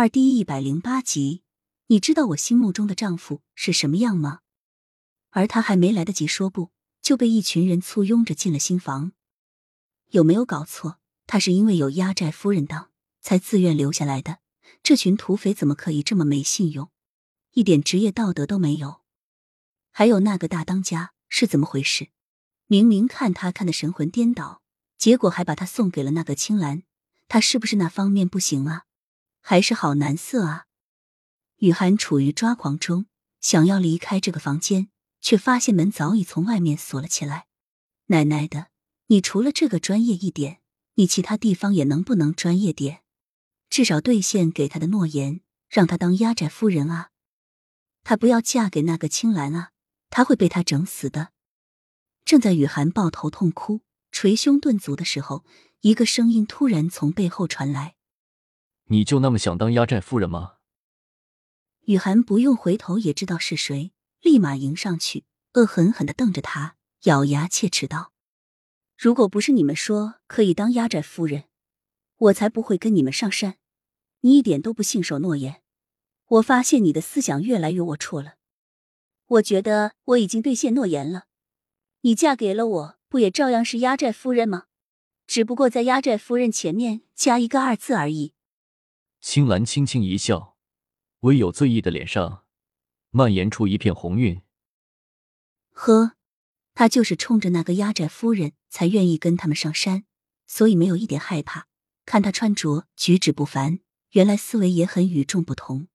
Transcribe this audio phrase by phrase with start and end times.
[0.00, 1.42] 二第一百零八集，
[1.88, 4.42] 你知道我心目中的丈夫是什么样吗？
[5.30, 6.70] 而他还没来得及说不，
[7.02, 9.10] 就被一群人簇拥着进了新房。
[10.10, 11.00] 有没有搞错？
[11.26, 12.90] 他是因为有压寨夫人当，
[13.20, 14.38] 才自愿留下来的。
[14.84, 16.92] 这群土匪怎么可以这么没信用，
[17.54, 19.00] 一点职业道德都没有？
[19.90, 22.10] 还有那个大当家是怎么回事？
[22.68, 24.62] 明明看他看的神魂颠倒，
[24.96, 26.84] 结果还把他送给了那个青兰，
[27.26, 28.84] 他是不是那方面不行啊？
[29.40, 30.66] 还是好难色啊！
[31.56, 33.06] 雨涵处于抓狂中，
[33.40, 37.46] 想要离开这个房间，却发现门早已从外面锁了起来。
[38.06, 38.68] 奶奶的，
[39.06, 40.60] 你除了这个专业一点，
[40.94, 43.02] 你其他地方也能不能专业点？
[43.68, 47.10] 至少兑现给他的诺言，让他当压寨夫人啊！
[48.02, 49.72] 她不要嫁给那个青兰啊！
[50.08, 51.32] 他会被他整死的。
[52.24, 55.44] 正在雨涵抱头痛哭、捶胸顿足的时候，
[55.82, 57.96] 一个声音突然从背后传来。
[58.90, 60.54] 你就那么想当压寨夫人吗？
[61.84, 63.92] 雨涵不用回头也知道是谁，
[64.22, 68.12] 立马迎上去，恶狠狠的瞪着他，咬牙切齿道
[68.96, 71.44] ：“如果不是你们说可以当压寨夫人，
[72.16, 73.58] 我才不会跟你们上山。
[74.20, 75.62] 你一点都不信守诺言，
[76.28, 78.36] 我发现你的思想越来越龌龊了。
[79.26, 81.24] 我觉得我已经兑现诺言了，
[82.00, 84.64] 你嫁给了我，不也照样是压寨夫人吗？
[85.26, 88.32] 只不过在压寨夫人前面加一个二字而已。”
[89.20, 90.56] 青兰轻轻一笑，
[91.20, 92.44] 微有醉意的脸上
[93.10, 94.42] 蔓延出一片红晕。
[95.72, 96.12] 呵，
[96.74, 100.04] 他就是冲着那个压寨夫人才愿意跟他们上山，
[100.46, 101.66] 所以没有一点害怕。
[102.06, 103.80] 看他穿着举止不凡，
[104.12, 105.88] 原来思维也很与众不同。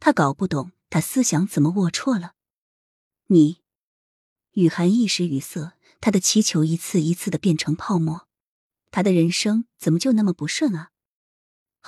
[0.00, 2.34] 他搞不懂他思想怎么龌龊了。
[3.26, 3.60] 你，
[4.52, 8.26] 雨涵一时语塞，他的祈求一次一次的变成泡沫。
[8.90, 10.92] 他的人生怎么就那么不顺啊？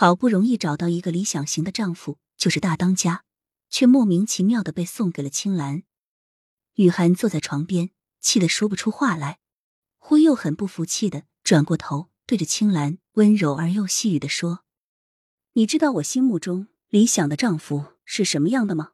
[0.00, 3.24] 好不容易找到一个理想型的丈夫，就是大当家，
[3.68, 5.82] 却莫名其妙的被送给了青兰。
[6.76, 9.41] 雨涵坐在床边，气得说不出话来，
[9.98, 14.64] 忽又很不服气的转过头，对着青兰温柔而又细语的说
[15.52, 18.92] ：“你知道我心目中理想的丈夫是什么样的吗？”